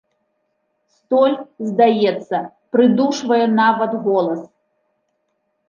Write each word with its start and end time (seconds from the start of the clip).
Столь, 0.95 1.35
здаецца, 1.69 2.37
прыдушвае 2.77 3.39
нават 3.61 3.91
голас. 4.09 4.41